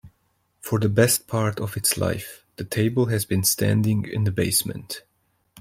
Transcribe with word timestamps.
For 0.61 0.79
the 0.79 0.89
best 0.89 1.27
part 1.27 1.59
of 1.59 1.77
its 1.77 1.95
life, 1.95 2.43
the 2.55 2.63
table 2.63 3.05
has 3.13 3.23
been 3.23 3.43
standing 3.43 4.03
in 4.11 4.23
the 4.23 4.31
basement. 4.31 5.03